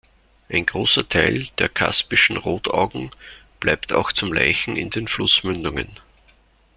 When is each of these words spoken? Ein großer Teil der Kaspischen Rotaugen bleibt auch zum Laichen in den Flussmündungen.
Ein 0.49 0.65
großer 0.65 1.07
Teil 1.07 1.49
der 1.59 1.69
Kaspischen 1.69 2.35
Rotaugen 2.35 3.11
bleibt 3.59 3.93
auch 3.93 4.11
zum 4.11 4.33
Laichen 4.33 4.75
in 4.75 4.89
den 4.89 5.07
Flussmündungen. 5.07 5.89